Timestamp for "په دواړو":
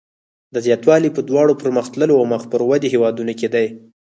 1.15-1.59